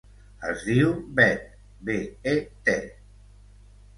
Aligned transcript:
Es 0.51 0.63
diu 0.69 0.93
Bet: 1.19 1.43
be, 1.89 1.97
e, 2.33 2.35
te. 2.69 2.77